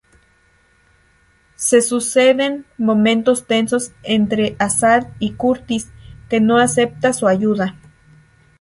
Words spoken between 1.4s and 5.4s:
Se suceden momentos tensos entre Assad y